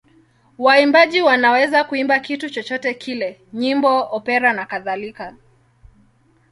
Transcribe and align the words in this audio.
Waimbaji 0.57 1.21
wanaweza 1.21 1.83
kuimba 1.83 2.19
kitu 2.19 2.49
chochote 2.49 2.93
kile: 2.93 3.41
nyimbo, 3.53 4.07
opera 4.11 4.53
nakadhalika. 4.53 5.33